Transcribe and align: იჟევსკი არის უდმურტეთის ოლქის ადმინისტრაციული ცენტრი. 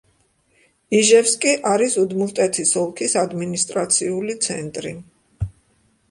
იჟევსკი 0.99 1.51
არის 1.71 1.97
უდმურტეთის 2.03 2.71
ოლქის 2.83 3.13
ადმინისტრაციული 3.23 4.37
ცენტრი. 4.47 4.95